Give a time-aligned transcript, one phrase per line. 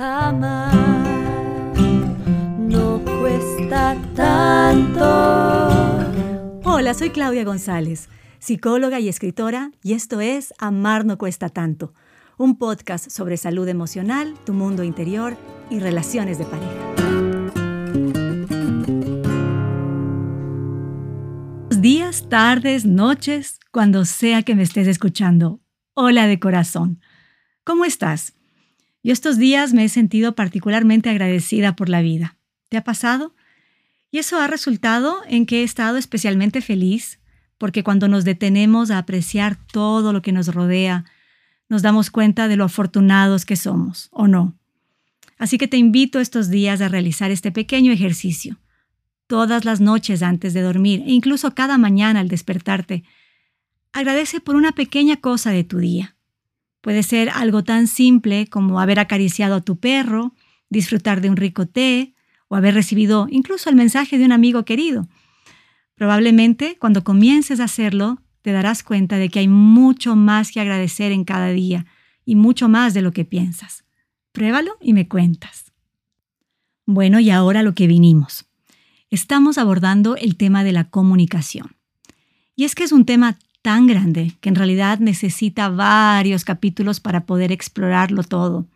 [0.00, 0.72] Amar
[2.56, 5.02] no cuesta tanto.
[6.62, 8.08] Hola, soy Claudia González,
[8.38, 11.94] psicóloga y escritora, y esto es Amar no cuesta tanto,
[12.36, 15.36] un podcast sobre salud emocional, tu mundo interior
[15.68, 16.94] y relaciones de pareja.
[21.76, 25.60] Días, tardes, noches, cuando sea que me estés escuchando.
[25.94, 27.00] Hola de corazón.
[27.64, 28.37] ¿Cómo estás?
[29.02, 32.36] Yo estos días me he sentido particularmente agradecida por la vida.
[32.68, 33.34] ¿Te ha pasado?
[34.10, 37.20] Y eso ha resultado en que he estado especialmente feliz,
[37.58, 41.04] porque cuando nos detenemos a apreciar todo lo que nos rodea,
[41.68, 44.58] nos damos cuenta de lo afortunados que somos, ¿o no?
[45.36, 48.58] Así que te invito estos días a realizar este pequeño ejercicio.
[49.26, 53.04] Todas las noches antes de dormir e incluso cada mañana al despertarte,
[53.92, 56.16] agradece por una pequeña cosa de tu día.
[56.80, 60.34] Puede ser algo tan simple como haber acariciado a tu perro,
[60.70, 62.14] disfrutar de un rico té
[62.48, 65.08] o haber recibido incluso el mensaje de un amigo querido.
[65.94, 71.12] Probablemente cuando comiences a hacerlo, te darás cuenta de que hay mucho más que agradecer
[71.12, 71.86] en cada día
[72.24, 73.84] y mucho más de lo que piensas.
[74.32, 75.72] Pruébalo y me cuentas.
[76.86, 78.46] Bueno, y ahora lo que vinimos.
[79.10, 81.76] Estamos abordando el tema de la comunicación.
[82.54, 87.26] Y es que es un tema tan grande que en realidad necesita varios capítulos para
[87.26, 88.66] poder explorarlo todo.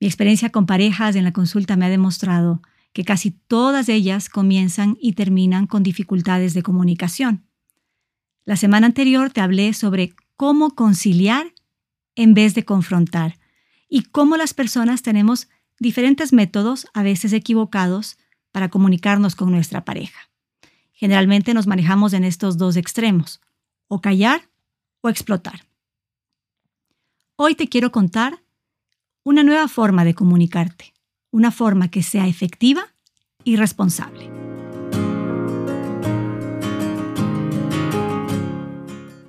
[0.00, 4.96] Mi experiencia con parejas en la consulta me ha demostrado que casi todas ellas comienzan
[5.00, 7.44] y terminan con dificultades de comunicación.
[8.44, 11.52] La semana anterior te hablé sobre cómo conciliar
[12.16, 13.38] en vez de confrontar
[13.88, 18.18] y cómo las personas tenemos diferentes métodos, a veces equivocados,
[18.52, 20.30] para comunicarnos con nuestra pareja.
[20.92, 23.40] Generalmente nos manejamos en estos dos extremos,
[23.90, 24.48] o callar
[25.02, 25.66] o explotar.
[27.34, 28.42] Hoy te quiero contar
[29.24, 30.94] una nueva forma de comunicarte,
[31.30, 32.86] una forma que sea efectiva
[33.42, 34.30] y responsable.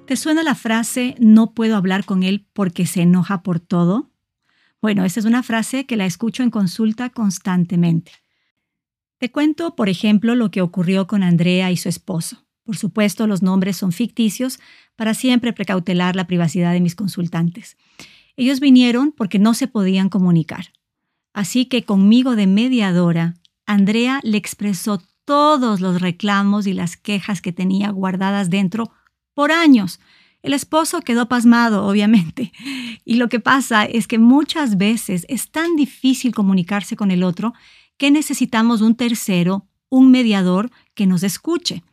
[0.05, 4.11] ¿Te suena la frase no puedo hablar con él porque se enoja por todo?
[4.79, 8.11] Bueno, esa es una frase que la escucho en consulta constantemente.
[9.17, 12.45] Te cuento, por ejemplo, lo que ocurrió con Andrea y su esposo.
[12.71, 14.57] Por supuesto, los nombres son ficticios
[14.95, 17.75] para siempre precautelar la privacidad de mis consultantes.
[18.37, 20.71] Ellos vinieron porque no se podían comunicar.
[21.33, 23.33] Así que conmigo de mediadora,
[23.65, 28.89] Andrea le expresó todos los reclamos y las quejas que tenía guardadas dentro
[29.33, 29.99] por años.
[30.41, 32.53] El esposo quedó pasmado, obviamente.
[33.03, 37.53] Y lo que pasa es que muchas veces es tan difícil comunicarse con el otro
[37.97, 41.83] que necesitamos un tercero, un mediador que nos escuche.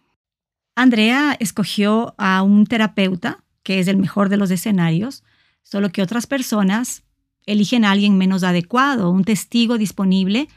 [0.78, 5.24] Andrea escogió a un terapeuta, que es el mejor de los escenarios,
[5.64, 7.02] solo que otras personas
[7.46, 10.48] eligen a alguien menos adecuado, un testigo disponible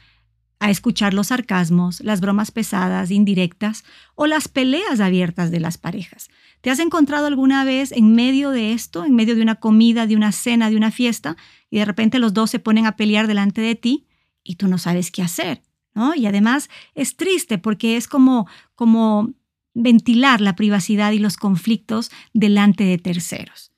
[0.60, 3.84] a escuchar los sarcasmos, las bromas pesadas, indirectas
[4.14, 6.30] o las peleas abiertas de las parejas.
[6.62, 10.16] ¿Te has encontrado alguna vez en medio de esto, en medio de una comida, de
[10.16, 11.36] una cena, de una fiesta,
[11.72, 14.06] y de repente los dos se ponen a pelear delante de ti
[14.44, 15.64] y tú no sabes qué hacer?
[15.96, 16.14] ¿no?
[16.14, 19.34] Y además es triste porque es como, como
[19.74, 23.72] ventilar la privacidad y los conflictos delante de terceros.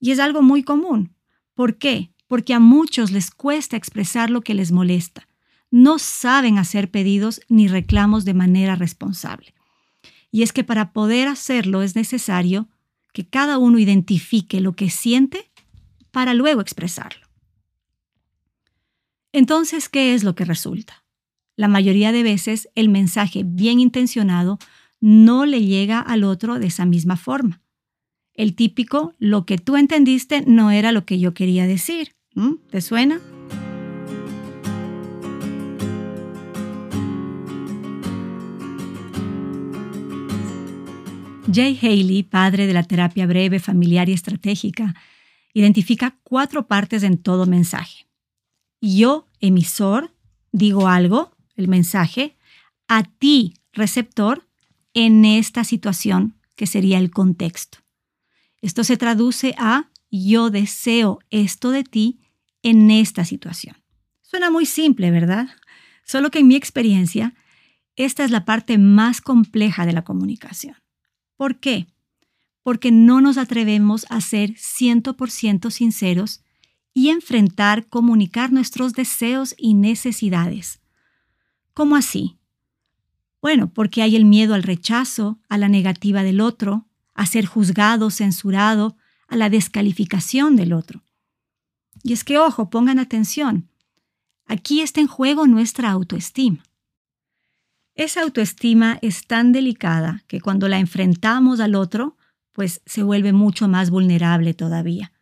[0.00, 1.14] Y es algo muy común.
[1.54, 2.12] ¿Por qué?
[2.26, 5.28] Porque a muchos les cuesta expresar lo que les molesta.
[5.70, 9.54] No saben hacer pedidos ni reclamos de manera responsable.
[10.30, 12.68] Y es que para poder hacerlo es necesario
[13.12, 15.50] que cada uno identifique lo que siente
[16.10, 17.26] para luego expresarlo.
[19.32, 21.04] Entonces, ¿qué es lo que resulta?
[21.56, 24.58] La mayoría de veces el mensaje bien intencionado
[25.00, 27.62] no le llega al otro de esa misma forma.
[28.34, 32.14] El típico, lo que tú entendiste no era lo que yo quería decir.
[32.70, 33.20] ¿Te suena?
[41.50, 44.94] Jay Haley, padre de la terapia breve, familiar y estratégica,
[45.54, 48.06] identifica cuatro partes en todo mensaje.
[48.82, 50.12] Yo, emisor,
[50.52, 52.36] digo algo, el mensaje,
[52.88, 54.45] a ti, receptor,
[54.96, 57.78] en esta situación que sería el contexto.
[58.62, 62.20] Esto se traduce a yo deseo esto de ti
[62.62, 63.76] en esta situación.
[64.22, 65.50] Suena muy simple, ¿verdad?
[66.06, 67.34] Solo que en mi experiencia,
[67.94, 70.76] esta es la parte más compleja de la comunicación.
[71.36, 71.88] ¿Por qué?
[72.62, 76.42] Porque no nos atrevemos a ser 100% sinceros
[76.94, 80.80] y enfrentar, comunicar nuestros deseos y necesidades.
[81.74, 82.35] ¿Cómo así?
[83.46, 88.10] Bueno, porque hay el miedo al rechazo, a la negativa del otro, a ser juzgado,
[88.10, 88.96] censurado,
[89.28, 91.04] a la descalificación del otro.
[92.02, 93.68] Y es que, ojo, pongan atención,
[94.46, 96.64] Aquí está en juego nuestra autoestima.
[97.94, 102.16] Esa autoestima es tan delicada que cuando la enfrentamos al otro,
[102.52, 105.12] pues se vuelve mucho más vulnerable todavía.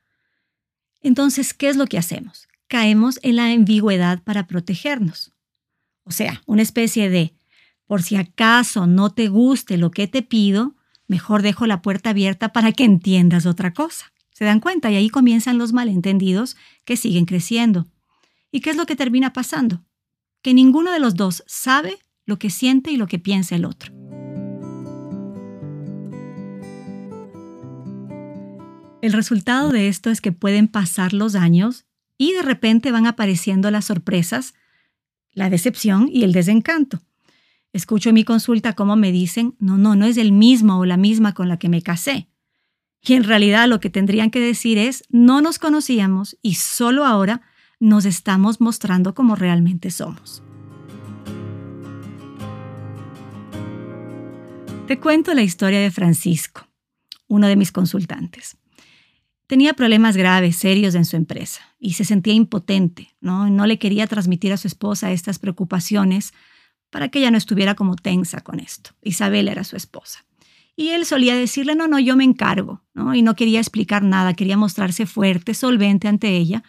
[1.03, 2.49] Entonces, ¿qué es lo que hacemos?
[2.69, 5.35] Caemos en la ambigüedad para protegernos.
[6.05, 7.35] O sea, una especie de,
[7.87, 10.75] por si acaso no te guste lo que te pido,
[11.07, 14.13] mejor dejo la puerta abierta para que entiendas otra cosa.
[14.33, 14.91] ¿Se dan cuenta?
[14.91, 17.87] Y ahí comienzan los malentendidos que siguen creciendo.
[18.51, 19.85] ¿Y qué es lo que termina pasando?
[20.43, 23.93] Que ninguno de los dos sabe lo que siente y lo que piensa el otro.
[29.03, 31.85] El resultado de esto es que pueden pasar los años
[32.17, 34.55] y de repente van apareciendo las sorpresas,
[35.33, 37.03] la decepción y el desencanto.
[37.75, 40.97] Escucho en mi consulta cómo me dicen, no, no, no es el mismo o la
[40.97, 42.29] misma con la que me casé.
[43.03, 47.43] Y en realidad lo que tendrían que decir es, no nos conocíamos y solo ahora
[47.81, 50.45] nos estamos mostrando como realmente somos.
[54.87, 56.69] Te cuento la historia de Francisco,
[57.27, 58.57] uno de mis consultantes.
[59.49, 63.51] Tenía problemas graves, serios en su empresa y se sentía impotente, ¿no?
[63.51, 66.33] No le quería transmitir a su esposa estas preocupaciones
[66.95, 68.91] para que ella no estuviera como tensa con esto.
[69.03, 70.25] Isabel era su esposa.
[70.77, 73.17] Y él solía decirle, no, no, yo me encargo, ¿no?
[73.17, 76.63] Y no quería explicar nada, quería mostrarse fuerte, solvente ante ella,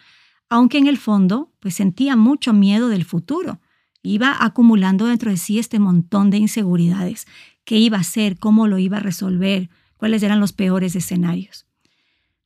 [0.48, 3.60] aunque en el fondo, pues sentía mucho miedo del futuro.
[4.02, 7.28] Iba acumulando dentro de sí este montón de inseguridades.
[7.64, 8.36] ¿Qué iba a hacer?
[8.36, 9.70] ¿Cómo lo iba a resolver?
[9.96, 11.66] ¿Cuáles eran los peores escenarios?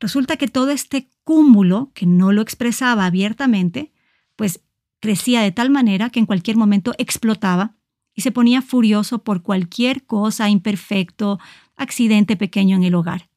[0.01, 3.91] Resulta que todo este cúmulo, que no lo expresaba abiertamente,
[4.37, 4.61] pues
[5.01, 7.77] crecía de tal manera que en cualquier momento explotaba
[8.15, 11.39] y se ponía furioso por cualquier cosa, imperfecto,
[11.77, 13.31] accidente pequeño en el hogar.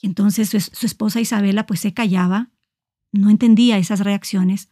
[0.00, 2.50] Y entonces su, esposa Isabela pues se callaba,
[3.10, 4.68] no entendía esas reacciones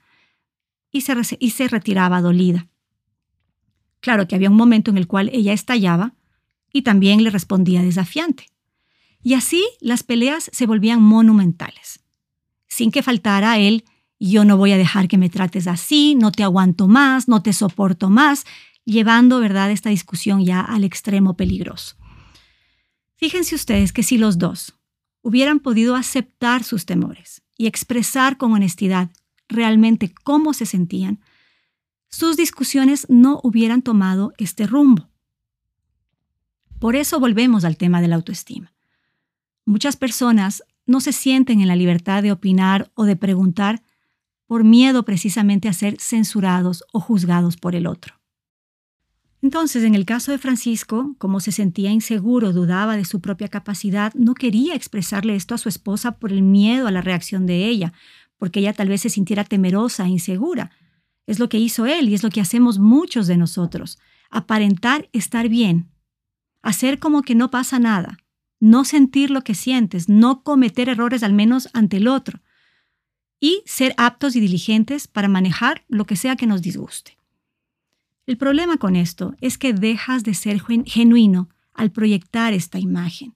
[0.91, 2.69] y se, y se retiraba dolida.
[4.01, 6.15] Claro que había un momento en el cual ella estallaba
[6.73, 8.47] y también le respondía desafiante.
[9.23, 12.01] Y así las peleas se volvían monumentales,
[12.67, 13.85] sin que faltara él
[14.21, 17.55] yo no voy a dejar que me trates así, no te aguanto más, no te
[17.55, 18.45] soporto más,
[18.85, 21.97] llevando, ¿verdad?, esta discusión ya al extremo peligroso.
[23.17, 24.75] Fíjense ustedes que si los dos
[25.23, 29.11] hubieran podido aceptar sus temores y expresar con honestidad
[29.49, 31.21] realmente cómo se sentían,
[32.09, 35.09] sus discusiones no hubieran tomado este rumbo.
[36.79, 38.73] Por eso volvemos al tema de la autoestima.
[39.65, 43.83] Muchas personas no se sienten en la libertad de opinar o de preguntar
[44.51, 48.17] por miedo precisamente a ser censurados o juzgados por el otro.
[49.43, 54.13] Entonces, en el caso de Francisco, como se sentía inseguro, dudaba de su propia capacidad,
[54.15, 57.93] no quería expresarle esto a su esposa por el miedo a la reacción de ella,
[58.39, 60.73] porque ella tal vez se sintiera temerosa e insegura.
[61.29, 64.01] Es lo que hizo él y es lo que hacemos muchos de nosotros,
[64.31, 65.93] aparentar estar bien,
[66.61, 68.19] hacer como que no pasa nada,
[68.59, 72.41] no sentir lo que sientes, no cometer errores al menos ante el otro
[73.41, 77.17] y ser aptos y diligentes para manejar lo que sea que nos disguste.
[78.27, 83.35] El problema con esto es que dejas de ser genuino al proyectar esta imagen.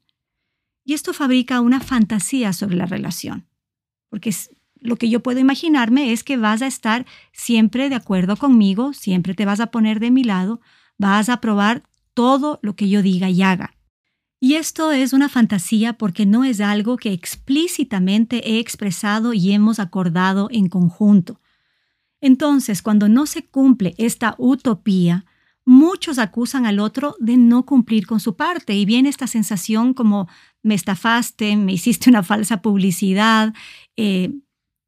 [0.84, 3.48] Y esto fabrica una fantasía sobre la relación,
[4.10, 4.32] porque
[4.80, 9.34] lo que yo puedo imaginarme es que vas a estar siempre de acuerdo conmigo, siempre
[9.34, 10.60] te vas a poner de mi lado,
[10.98, 13.73] vas a aprobar todo lo que yo diga y haga.
[14.44, 19.79] Y esto es una fantasía porque no es algo que explícitamente he expresado y hemos
[19.79, 21.41] acordado en conjunto.
[22.20, 25.24] Entonces, cuando no se cumple esta utopía,
[25.65, 30.29] muchos acusan al otro de no cumplir con su parte y viene esta sensación como
[30.63, 33.55] me estafaste, me hiciste una falsa publicidad,
[33.96, 34.31] eh,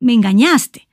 [0.00, 0.86] me engañaste.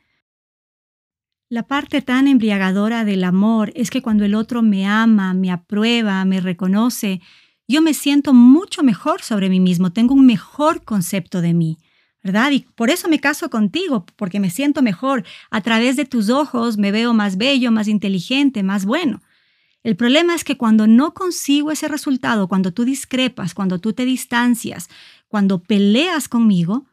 [1.49, 6.23] La parte tan embriagadora del amor es que cuando el otro me ama, me aprueba,
[6.23, 7.19] me reconoce,
[7.67, 11.77] yo me siento mucho mejor sobre mí mismo, tengo un mejor concepto de mí,
[12.21, 12.51] ¿verdad?
[12.51, 15.23] Y por eso me caso contigo, porque me siento mejor.
[15.49, 19.21] A través de tus ojos me veo más bello, más inteligente, más bueno.
[19.83, 24.05] El problema es que cuando no consigo ese resultado, cuando tú discrepas, cuando tú te
[24.05, 24.89] distancias,
[25.27, 26.85] cuando peleas conmigo,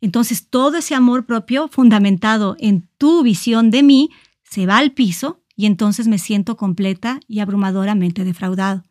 [0.00, 4.10] entonces todo ese amor propio fundamentado en tu visión de mí
[4.44, 8.84] se va al piso y entonces me siento completa y abrumadoramente defraudado.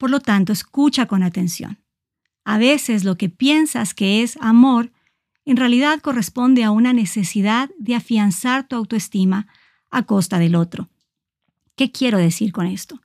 [0.00, 1.78] Por lo tanto, escucha con atención.
[2.46, 4.92] A veces lo que piensas que es amor,
[5.44, 9.46] en realidad corresponde a una necesidad de afianzar tu autoestima
[9.90, 10.88] a costa del otro.
[11.76, 13.02] ¿Qué quiero decir con esto?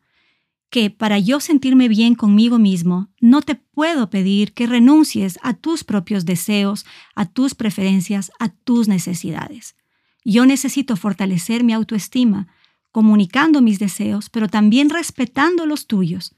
[0.70, 5.84] Que para yo sentirme bien conmigo mismo, no te puedo pedir que renuncies a tus
[5.84, 9.75] propios deseos, a tus preferencias, a tus necesidades.
[10.24, 12.48] Yo necesito fortalecer mi autoestima,
[12.94, 16.35] comunicando mis deseos, pero también respetando los tuyos.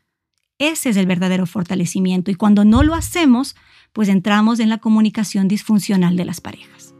[0.59, 3.55] Ese es el verdadero fortalecimiento y cuando no lo hacemos,
[3.93, 6.95] pues entramos en la comunicación disfuncional de las parejas.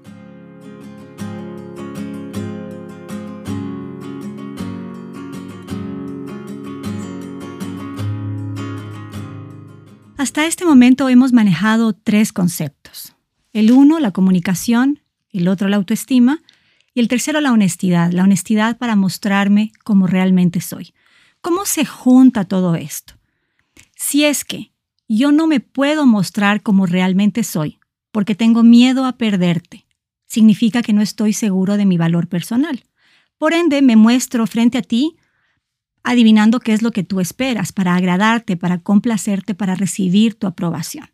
[10.18, 13.16] Hasta este momento hemos manejado tres conceptos.
[13.54, 15.00] El uno, la comunicación,
[15.32, 16.42] el otro, la autoestima,
[16.94, 20.94] y el tercero, la honestidad, la honestidad para mostrarme como realmente soy.
[21.42, 23.17] ¿Cómo se junta todo esto?
[23.98, 24.72] Si es que
[25.10, 27.80] yo no me puedo mostrar como realmente soy,
[28.12, 29.86] porque tengo miedo a perderte.
[30.28, 32.84] Significa que no estoy seguro de mi valor personal.
[33.40, 35.18] Por ende, me muestro frente a ti
[36.04, 41.10] adivinando qué es lo que tú esperas para agradarte, para complacerte, para recibir tu aprobación.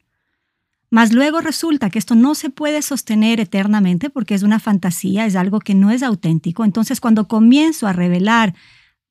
[0.90, 5.36] Mas luego resulta que esto no se puede sostener eternamente porque es una fantasía, es
[5.36, 6.66] algo que no es auténtico.
[6.66, 8.54] Entonces cuando comienzo a revelar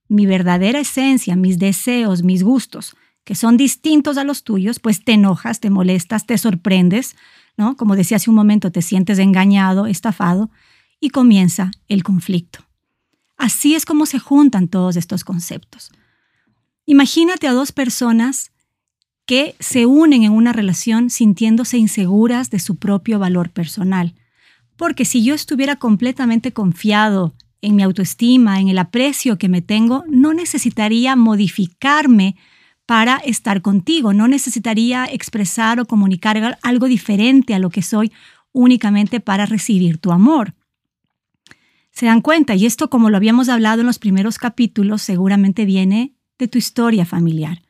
[0.08, 5.12] mi verdadera esencia, mis deseos, mis gustos, que son distintos a los tuyos, pues te
[5.12, 7.16] enojas, te molestas, te sorprendes,
[7.56, 7.76] ¿no?
[7.76, 10.50] Como decía hace un momento, te sientes engañado, estafado,
[11.00, 12.60] y comienza el conflicto.
[13.36, 15.90] Así es como se juntan todos estos conceptos.
[16.86, 18.52] Imagínate a dos personas
[19.26, 24.14] que se unen en una relación sintiéndose inseguras de su propio valor personal.
[24.76, 30.04] Porque si yo estuviera completamente confiado en mi autoestima, en el aprecio que me tengo,
[30.08, 32.36] no necesitaría modificarme
[32.86, 34.12] para estar contigo.
[34.12, 38.12] No necesitaría expresar o comunicar algo diferente a lo que soy
[38.52, 40.54] únicamente para recibir tu amor.
[41.90, 46.14] Se dan cuenta, y esto como lo habíamos hablado en los primeros capítulos, seguramente viene
[46.38, 47.62] de tu historia familiar.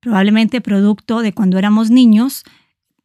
[0.00, 2.44] Probablemente producto de cuando éramos niños,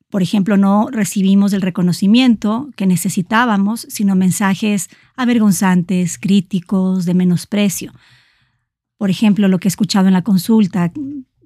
[0.10, 7.94] por ejemplo, no recibimos el reconocimiento que necesitábamos, sino mensajes avergonzantes, críticos, de menosprecio.
[9.02, 10.92] Por ejemplo, lo que he escuchado en la consulta,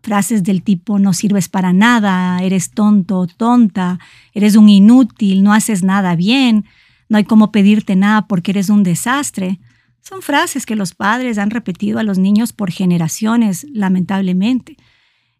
[0.03, 3.97] frases del tipo no sirves para nada, eres tonto, tonta,
[4.33, 6.65] eres un inútil, no haces nada bien,
[7.07, 9.61] no hay cómo pedirte nada porque eres un desastre.
[10.01, 14.75] Son frases que los padres han repetido a los niños por generaciones, lamentablemente.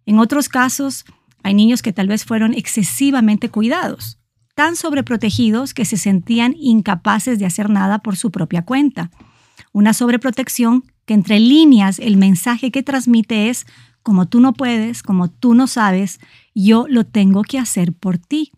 [0.06, 1.04] En otros casos,
[1.44, 4.20] hay niños que tal vez fueron excesivamente cuidados,
[4.56, 9.12] tan sobreprotegidos que se sentían incapaces de hacer nada por su propia cuenta.
[9.74, 13.66] Una sobreprotección que entre líneas el mensaje que transmite es,
[14.04, 16.20] como tú no puedes, como tú no sabes,
[16.54, 18.52] yo lo tengo que hacer por ti.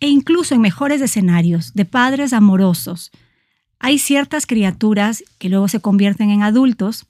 [0.00, 3.10] E incluso en mejores escenarios de padres amorosos,
[3.80, 7.06] hay ciertas criaturas que luego se convierten en adultos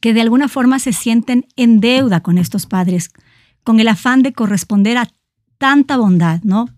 [0.00, 3.10] que de alguna forma se sienten en deuda con estos padres,
[3.62, 5.10] con el afán de corresponder a
[5.56, 6.68] tanta bondad, ¿no?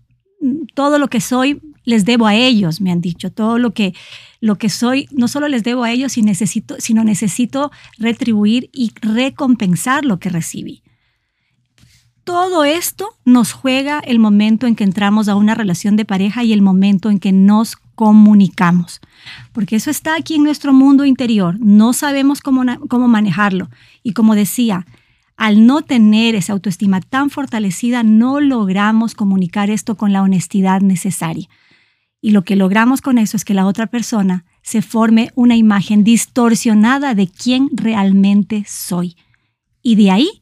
[0.73, 3.31] Todo lo que soy les debo a ellos, me han dicho.
[3.31, 3.93] Todo lo que,
[4.41, 8.91] lo que soy, no solo les debo a ellos, sino necesito, sino necesito retribuir y
[9.01, 10.83] recompensar lo que recibí.
[12.25, 16.51] Todo esto nos juega el momento en que entramos a una relación de pareja y
[16.51, 18.99] el momento en que nos comunicamos.
[19.53, 21.55] Porque eso está aquí en nuestro mundo interior.
[21.61, 23.69] No sabemos cómo, cómo manejarlo.
[24.03, 24.85] Y como decía,
[25.37, 31.47] al no tener esa autoestima tan fortalecida, no logramos comunicar esto con la honestidad necesaria.
[32.21, 36.03] Y lo que logramos con eso es que la otra persona se forme una imagen
[36.03, 39.15] distorsionada de quién realmente soy.
[39.81, 40.41] Y de ahí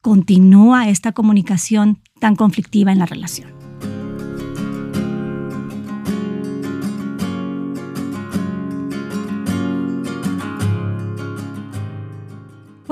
[0.00, 3.50] continúa esta comunicación tan conflictiva en la relación.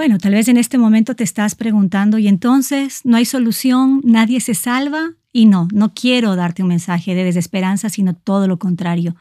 [0.01, 4.01] Bueno, tal vez en este momento te estás preguntando, ¿y entonces no hay solución?
[4.03, 5.20] ¿Nadie se salva?
[5.33, 9.15] Y no, no quiero darte un mensaje de desesperanza, sino todo lo contrario.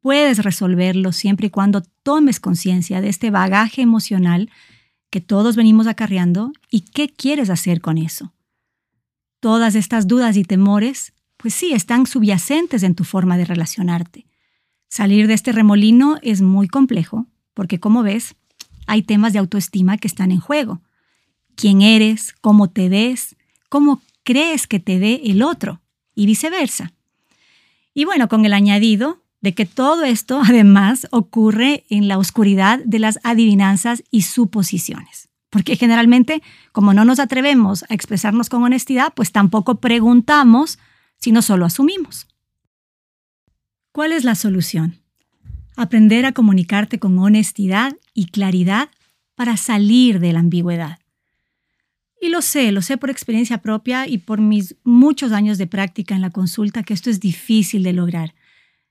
[0.00, 4.50] Puedes resolverlo siempre y cuando tomes conciencia de este bagaje emocional
[5.10, 8.32] que todos venimos acarreando y qué quieres hacer con eso.
[9.40, 14.26] Todas estas dudas y temores, pues sí, están subyacentes en tu forma de relacionarte.
[14.88, 18.36] Salir de este remolino es muy complejo porque, como ves,
[18.86, 20.80] hay temas de autoestima que están en juego.
[21.56, 22.34] ¿Quién eres?
[22.40, 23.36] ¿Cómo te ves?
[23.68, 25.80] ¿Cómo crees que te ve el otro
[26.14, 26.92] y viceversa.
[27.94, 32.98] Y bueno, con el añadido de que todo esto además ocurre en la oscuridad de
[32.98, 35.28] las adivinanzas y suposiciones.
[35.48, 36.42] Porque generalmente,
[36.72, 40.78] como no nos atrevemos a expresarnos con honestidad, pues tampoco preguntamos,
[41.18, 42.26] sino solo asumimos.
[43.92, 45.00] ¿Cuál es la solución?
[45.76, 48.90] Aprender a comunicarte con honestidad y claridad
[49.36, 50.98] para salir de la ambigüedad.
[52.20, 56.14] Y lo sé, lo sé por experiencia propia y por mis muchos años de práctica
[56.14, 58.34] en la consulta que esto es difícil de lograr.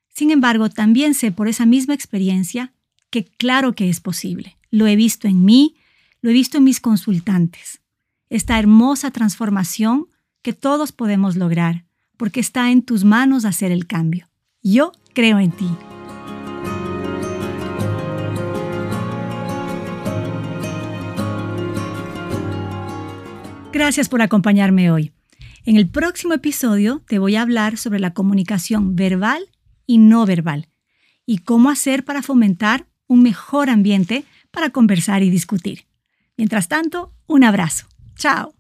[0.09, 2.73] Sin embargo, también sé por esa misma experiencia
[3.09, 4.57] que claro que es posible.
[4.69, 5.75] Lo he visto en mí,
[6.21, 7.81] lo he visto en mis consultantes.
[8.29, 10.07] Esta hermosa transformación
[10.41, 11.85] que todos podemos lograr,
[12.17, 14.29] porque está en tus manos hacer el cambio.
[14.61, 15.69] Yo creo en ti.
[23.75, 25.11] Gracias por acompañarme hoy.
[25.65, 29.49] En el próximo episodio te voy a hablar sobre la comunicación verbal
[29.85, 30.69] y no verbal
[31.25, 35.87] y cómo hacer para fomentar un mejor ambiente para conversar y discutir.
[36.37, 37.87] Mientras tanto, un abrazo.
[38.15, 38.55] Chao.